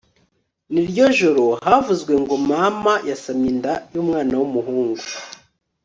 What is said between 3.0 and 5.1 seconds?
yasamye inda yumwana wumuhungu